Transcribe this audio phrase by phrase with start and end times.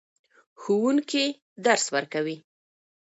[0.61, 1.25] ښوونکي
[1.65, 2.37] درس ورکوې.